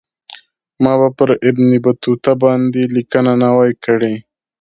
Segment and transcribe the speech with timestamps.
[0.83, 4.15] ما به پر ابن بطوطه باندې لیکنه نه وای کړې.